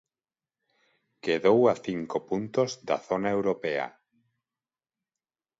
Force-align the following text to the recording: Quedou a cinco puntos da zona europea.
Quedou 1.25 1.59
a 1.71 1.73
cinco 1.85 2.17
puntos 2.29 2.69
da 2.87 2.97
zona 3.07 3.29
europea. 3.37 3.87